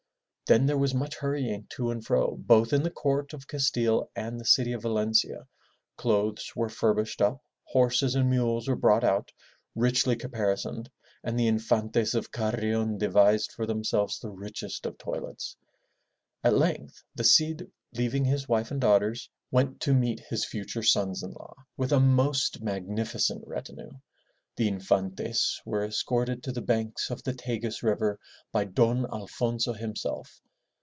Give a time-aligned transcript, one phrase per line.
[0.47, 4.37] Then there was much hurrying to and fro, both in the court of Castile and
[4.37, 5.47] the city of Valencia.
[5.95, 9.31] Clothes were furbished up, horses and mules were brought out,
[9.75, 10.89] richly caparisoned,
[11.23, 15.55] and the Infantes of Carrion devised for themselves the richest of toilets.
[16.43, 20.01] At length the Cid, leaving his wife and daughters, went to 320 FROM THE TOWER
[20.01, 23.91] WINDOW meet his future sons in law with a most magnificent retinue.
[24.57, 28.19] The Infantes were escorted to the banks of the Tagus River
[28.51, 30.41] by Don Alfonso himself.